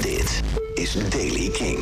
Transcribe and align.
Dit 0.00 0.42
is 0.74 1.10
Daily 1.10 1.50
King. 1.50 1.78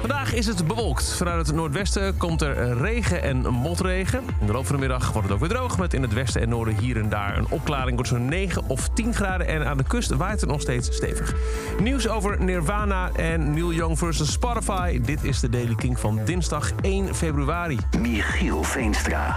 Vandaag 0.00 0.34
is 0.34 0.46
het 0.46 0.66
bewolkt. 0.66 1.12
Vanuit 1.12 1.46
het 1.46 1.56
noordwesten 1.56 2.16
komt 2.16 2.42
er 2.42 2.78
regen 2.78 3.22
en 3.22 3.40
motregen. 3.40 4.22
In 4.40 4.46
de 4.46 4.52
loop 4.52 4.66
van 4.66 4.74
de 4.74 4.80
middag 4.80 5.12
wordt 5.12 5.28
het 5.28 5.36
ook 5.36 5.40
weer 5.42 5.56
droog... 5.56 5.78
met 5.78 5.94
in 5.94 6.02
het 6.02 6.12
westen 6.12 6.40
en 6.40 6.48
noorden 6.48 6.78
hier 6.78 6.96
en 6.96 7.08
daar 7.08 7.38
een 7.38 7.46
opklaring. 7.50 7.94
Wordt 7.94 8.08
zo'n 8.08 8.28
9 8.28 8.68
of 8.68 8.88
10 8.88 9.14
graden 9.14 9.46
en 9.46 9.66
aan 9.66 9.76
de 9.76 9.84
kust 9.84 10.10
waait 10.10 10.40
het 10.40 10.50
nog 10.50 10.60
steeds 10.60 10.94
stevig. 10.94 11.34
Nieuws 11.80 12.08
over 12.08 12.44
Nirvana 12.44 13.10
en 13.12 13.50
Neil 13.50 13.72
Young 13.72 13.98
versus 13.98 14.32
Spotify. 14.32 15.00
Dit 15.00 15.24
is 15.24 15.40
de 15.40 15.48
Daily 15.48 15.74
King 15.74 15.98
van 15.98 16.20
dinsdag 16.24 16.72
1 16.80 17.14
februari. 17.14 17.78
Michiel 17.98 18.62
Veenstra. 18.62 19.36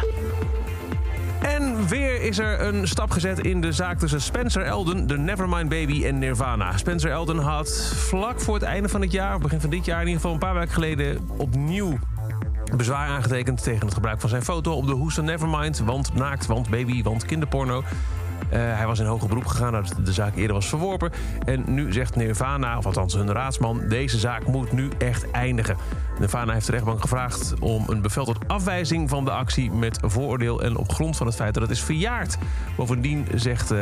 En 1.43 1.87
weer 1.87 2.21
is 2.21 2.39
er 2.39 2.61
een 2.61 2.87
stap 2.87 3.11
gezet 3.11 3.39
in 3.39 3.61
de 3.61 3.71
zaak 3.71 3.99
tussen 3.99 4.21
Spencer 4.21 4.63
Elden, 4.63 5.07
de 5.07 5.17
Nevermind 5.17 5.69
Baby 5.69 6.05
en 6.05 6.19
Nirvana. 6.19 6.77
Spencer 6.77 7.11
Elden 7.11 7.37
had 7.37 7.93
vlak 7.95 8.41
voor 8.41 8.53
het 8.53 8.63
einde 8.63 8.89
van 8.89 9.01
het 9.01 9.11
jaar, 9.11 9.39
begin 9.39 9.61
van 9.61 9.69
dit 9.69 9.85
jaar 9.85 10.01
in 10.01 10.07
ieder 10.07 10.21
geval 10.21 10.33
een 10.33 10.39
paar 10.39 10.53
weken 10.53 10.73
geleden, 10.73 11.29
opnieuw 11.37 11.97
bezwaar 12.77 13.07
aangetekend 13.07 13.63
tegen 13.63 13.85
het 13.85 13.93
gebruik 13.93 14.19
van 14.19 14.29
zijn 14.29 14.43
foto 14.43 14.73
op 14.73 14.87
de 14.87 14.93
hoes 14.93 15.17
Nevermind. 15.17 15.79
Want 15.79 16.13
naakt, 16.13 16.45
want 16.45 16.69
baby, 16.69 17.03
want 17.03 17.25
kinderporno. 17.25 17.83
Uh, 18.53 18.59
hij 18.59 18.85
was 18.85 18.99
in 18.99 19.05
hoger 19.05 19.27
beroep 19.27 19.45
gegaan 19.45 19.71
nadat 19.71 19.95
de 20.03 20.13
zaak 20.13 20.35
eerder 20.35 20.53
was 20.53 20.67
verworpen. 20.67 21.11
En 21.45 21.63
nu 21.65 21.93
zegt 21.93 22.15
Nirvana, 22.15 22.77
of 22.77 22.85
althans 22.85 23.13
hun 23.13 23.31
raadsman... 23.31 23.81
deze 23.87 24.19
zaak 24.19 24.45
moet 24.45 24.71
nu 24.71 24.89
echt 24.97 25.31
eindigen. 25.31 25.77
Nirvana 26.19 26.53
heeft 26.53 26.65
de 26.65 26.71
rechtbank 26.71 27.01
gevraagd 27.01 27.53
om 27.59 27.83
een 27.87 28.01
bevel 28.01 28.25
tot 28.25 28.47
afwijzing 28.47 29.09
van 29.09 29.25
de 29.25 29.31
actie... 29.31 29.71
met 29.71 29.99
vooroordeel 30.01 30.61
en 30.61 30.77
op 30.77 30.91
grond 30.91 31.17
van 31.17 31.27
het 31.27 31.35
feit 31.35 31.53
dat 31.53 31.63
het 31.63 31.71
is 31.71 31.83
verjaard. 31.83 32.37
Bovendien 32.77 33.27
zegt 33.35 33.71
uh, 33.71 33.79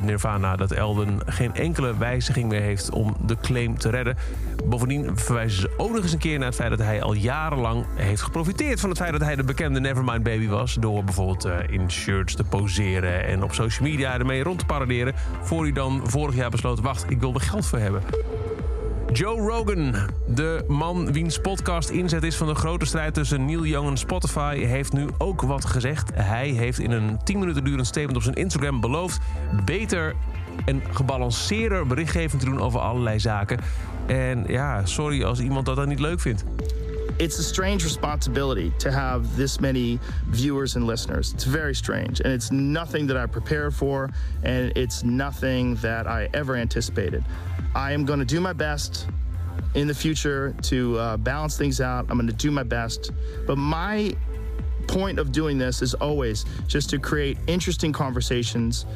Nirvana 0.00 0.56
dat 0.56 0.72
Elden 0.72 1.20
geen 1.26 1.54
enkele 1.54 1.96
wijziging 1.96 2.48
meer 2.48 2.60
heeft... 2.60 2.90
om 2.90 3.16
de 3.26 3.36
claim 3.40 3.78
te 3.78 3.90
redden. 3.90 4.16
Bovendien 4.64 5.18
verwijzen 5.18 5.60
ze 5.60 5.70
ook 5.76 5.92
nog 5.92 6.02
eens 6.02 6.12
een 6.12 6.18
keer 6.18 6.38
naar 6.38 6.46
het 6.46 6.56
feit... 6.56 6.70
dat 6.70 6.78
hij 6.78 7.02
al 7.02 7.12
jarenlang 7.12 7.84
heeft 7.94 8.22
geprofiteerd 8.22 8.80
van 8.80 8.88
het 8.88 8.98
feit 8.98 9.12
dat 9.12 9.20
hij 9.20 9.36
de 9.36 9.44
bekende 9.44 9.80
Nevermind 9.80 10.22
Baby 10.22 10.48
was... 10.48 10.74
door 10.74 11.04
bijvoorbeeld 11.04 11.46
uh, 11.46 11.54
in 11.68 11.90
shirts 11.90 12.34
te 12.34 12.44
poseren 12.44 13.24
en 13.24 13.42
op 13.42 13.54
social 13.54 13.88
media 13.88 13.99
ermee 14.06 14.42
rond 14.42 14.58
te 14.58 14.64
paraderen... 14.64 15.14
voor 15.42 15.62
hij 15.62 15.72
dan 15.72 16.00
vorig 16.04 16.34
jaar 16.34 16.50
besloot, 16.50 16.80
wacht, 16.80 17.10
ik 17.10 17.20
wil 17.20 17.34
er 17.34 17.40
geld 17.40 17.66
voor 17.66 17.78
hebben. 17.78 18.02
Joe 19.12 19.40
Rogan, 19.40 19.94
de 20.26 20.64
man 20.68 21.12
wiens 21.12 21.40
podcast 21.40 21.88
inzet 21.88 22.22
is 22.22 22.36
van 22.36 22.46
de 22.46 22.54
grote 22.54 22.86
strijd 22.86 23.14
tussen 23.14 23.44
Neil 23.44 23.64
Young 23.64 23.88
en 23.88 23.96
Spotify, 23.96 24.58
heeft 24.64 24.92
nu 24.92 25.08
ook 25.18 25.42
wat 25.42 25.64
gezegd. 25.64 26.10
Hij 26.14 26.48
heeft 26.48 26.78
in 26.78 26.90
een 26.90 27.18
10 27.24 27.38
minuten 27.38 27.64
durend 27.64 27.86
statement 27.86 28.16
op 28.16 28.22
zijn 28.22 28.34
Instagram 28.34 28.80
beloofd 28.80 29.20
beter 29.64 30.14
en 30.64 30.82
gebalanceerder 30.90 31.86
berichtgeving 31.86 32.42
te 32.42 32.48
doen 32.48 32.60
over 32.60 32.80
allerlei 32.80 33.20
zaken. 33.20 33.58
En 34.06 34.44
ja, 34.48 34.86
sorry 34.86 35.22
als 35.22 35.40
iemand 35.40 35.66
dat 35.66 35.76
dan 35.76 35.88
niet 35.88 36.00
leuk 36.00 36.20
vindt. 36.20 36.44
It's 37.20 37.38
a 37.38 37.42
strange 37.42 37.84
responsibility 37.84 38.72
to 38.78 38.90
have 38.90 39.36
this 39.36 39.60
many 39.60 40.00
viewers 40.28 40.76
and 40.76 40.86
listeners. 40.86 41.34
It's 41.34 41.44
very 41.44 41.74
strange, 41.74 42.20
and 42.20 42.32
it's 42.32 42.50
nothing 42.50 43.06
that 43.08 43.16
I 43.18 43.26
prepared 43.26 43.74
for, 43.74 44.10
and 44.42 44.72
it's 44.74 45.04
nothing 45.04 45.74
that 45.76 46.06
I 46.06 46.30
ever 46.32 46.56
anticipated. 46.56 47.22
I 47.74 47.92
am 47.92 48.06
going 48.06 48.20
to 48.20 48.24
do 48.24 48.40
my 48.40 48.54
best 48.54 49.06
in 49.74 49.86
the 49.86 49.94
future 49.94 50.56
to 50.62 50.98
uh, 50.98 51.16
balance 51.18 51.58
things 51.58 51.82
out. 51.82 52.06
I'm 52.08 52.16
going 52.16 52.26
to 52.26 52.32
do 52.32 52.50
my 52.50 52.62
best, 52.62 53.10
but 53.46 53.58
my 53.58 54.16
point 54.88 55.18
of 55.18 55.30
doing 55.30 55.58
this 55.58 55.82
is 55.82 55.92
always 55.92 56.46
just 56.66 56.88
to 56.90 56.98
create 56.98 57.36
interesting 57.46 57.92
conversations 57.92 58.86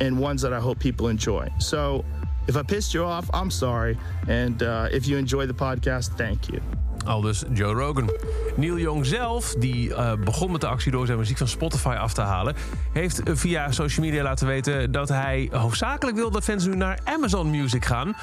and 0.00 0.18
ones 0.18 0.40
that 0.40 0.54
I 0.54 0.58
hope 0.58 0.78
people 0.78 1.08
enjoy. 1.08 1.48
So 1.58 2.02
if 2.48 2.56
I 2.56 2.62
pissed 2.62 2.94
you 2.94 3.04
off, 3.04 3.28
I'm 3.34 3.50
sorry. 3.50 3.98
And 4.26 4.62
uh, 4.62 4.88
if 4.90 5.06
you 5.06 5.18
enjoy 5.18 5.44
the 5.44 5.54
podcast, 5.54 6.16
thank 6.16 6.48
you. 6.48 6.62
Al 7.04 7.20
dus 7.20 7.44
Joe 7.52 7.72
Rogan. 7.72 8.10
Neil 8.56 8.78
Young 8.78 9.06
zelf, 9.06 9.54
die 9.58 9.88
uh, 9.88 10.12
begon 10.24 10.52
met 10.52 10.60
de 10.60 10.66
actie 10.66 10.92
door 10.92 11.06
zijn 11.06 11.18
muziek 11.18 11.38
van 11.38 11.48
Spotify 11.48 11.96
af 11.98 12.12
te 12.12 12.20
halen... 12.20 12.54
heeft 12.92 13.20
via 13.24 13.70
social 13.70 14.06
media 14.06 14.22
laten 14.22 14.46
weten 14.46 14.92
dat 14.92 15.08
hij 15.08 15.48
hoofdzakelijk 15.52 16.16
wil 16.16 16.30
dat 16.30 16.44
fans 16.44 16.66
nu 16.66 16.76
naar 16.76 16.98
Amazon 17.04 17.50
Music 17.50 17.84
gaan... 17.84 18.14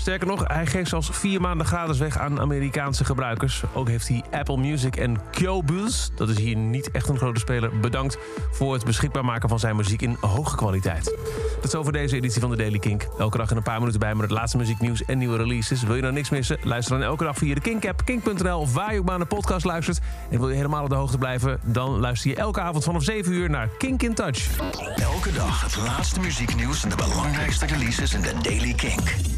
Sterker 0.00 0.26
nog, 0.26 0.44
hij 0.46 0.66
geeft 0.66 0.88
zelfs 0.88 1.10
vier 1.12 1.40
maanden 1.40 1.66
gratis 1.66 1.98
weg 1.98 2.18
aan 2.18 2.40
Amerikaanse 2.40 3.04
gebruikers. 3.04 3.62
Ook 3.74 3.88
heeft 3.88 4.08
hij 4.08 4.22
Apple 4.30 4.56
Music 4.56 4.96
en 4.96 5.16
Qobuz, 5.30 6.08
dat 6.14 6.28
is 6.28 6.38
hier 6.38 6.56
niet 6.56 6.90
echt 6.90 7.08
een 7.08 7.16
grote 7.16 7.40
speler, 7.40 7.80
bedankt 7.80 8.18
voor 8.50 8.72
het 8.72 8.84
beschikbaar 8.84 9.24
maken 9.24 9.48
van 9.48 9.58
zijn 9.58 9.76
muziek 9.76 10.02
in 10.02 10.16
hoge 10.20 10.56
kwaliteit. 10.56 11.16
Dat 11.54 11.64
is 11.64 11.74
over 11.74 11.92
deze 11.92 12.16
editie 12.16 12.40
van 12.40 12.50
de 12.50 12.56
Daily 12.56 12.78
Kink. 12.78 13.08
Elke 13.18 13.36
dag 13.36 13.50
in 13.50 13.56
een 13.56 13.62
paar 13.62 13.78
minuten 13.78 14.00
bij 14.00 14.14
met 14.14 14.22
het 14.22 14.30
laatste 14.30 14.56
muzieknieuws 14.56 15.04
en 15.04 15.18
nieuwe 15.18 15.36
releases. 15.36 15.82
Wil 15.82 15.94
je 15.94 16.02
nou 16.02 16.14
niks 16.14 16.30
missen? 16.30 16.58
Luister 16.62 16.98
dan 16.98 17.08
elke 17.08 17.24
dag 17.24 17.36
via 17.36 17.54
de 17.54 17.60
Kink-app, 17.60 18.04
kink.nl 18.04 18.60
of 18.60 18.74
waar 18.74 18.92
je 18.92 18.98
ook 18.98 19.04
maar 19.04 19.26
podcast 19.26 19.64
luistert. 19.64 20.00
En 20.30 20.38
wil 20.38 20.48
je 20.48 20.56
helemaal 20.56 20.82
op 20.82 20.88
de 20.88 20.94
hoogte 20.94 21.18
blijven? 21.18 21.60
Dan 21.64 21.98
luister 21.98 22.30
je 22.30 22.36
elke 22.36 22.60
avond 22.60 22.84
vanaf 22.84 23.02
7 23.02 23.32
uur 23.32 23.50
naar 23.50 23.68
Kink 23.78 24.02
in 24.02 24.14
Touch. 24.14 24.48
Elke 24.96 25.32
dag 25.32 25.62
het 25.62 25.76
laatste 25.76 26.20
muzieknieuws 26.20 26.82
en 26.82 26.88
de 26.88 26.96
belangrijkste 26.96 27.66
releases 27.66 28.14
in 28.14 28.20
de 28.20 28.32
Daily 28.42 28.74
Kink. 28.74 29.37